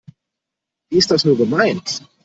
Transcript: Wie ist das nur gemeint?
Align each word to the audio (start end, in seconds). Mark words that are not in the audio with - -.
Wie 0.89 0.97
ist 0.97 1.11
das 1.11 1.25
nur 1.25 1.37
gemeint? 1.37 2.01